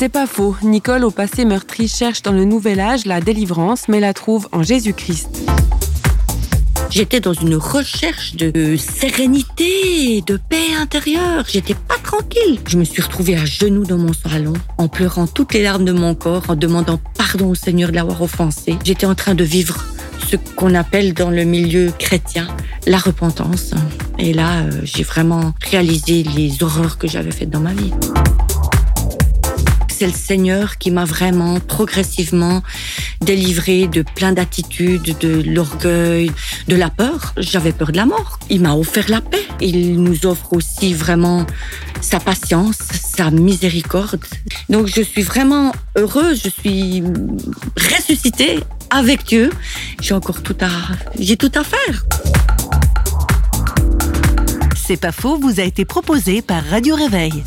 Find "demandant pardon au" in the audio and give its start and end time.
16.56-17.54